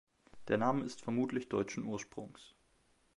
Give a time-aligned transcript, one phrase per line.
[0.47, 2.55] Der Name ist vermutlich deutschen Ursprungs.